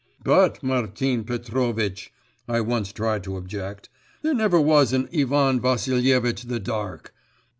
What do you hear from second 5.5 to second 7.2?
Vassilievitch the Dark.